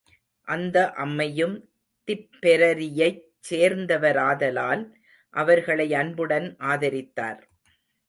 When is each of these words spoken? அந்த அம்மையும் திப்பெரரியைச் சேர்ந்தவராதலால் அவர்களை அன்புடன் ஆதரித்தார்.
அந்த 0.47 0.77
அம்மையும் 0.97 1.53
திப்பெரரியைச் 2.07 3.21
சேர்ந்தவராதலால் 3.49 4.83
அவர்களை 5.33 5.93
அன்புடன் 5.93 6.49
ஆதரித்தார். 6.67 7.41